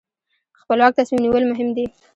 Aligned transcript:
خپلواک 0.59 0.93
تصمیم 0.99 1.19
نیول 1.23 1.43
مهم 1.51 1.69
دي. 1.75 1.85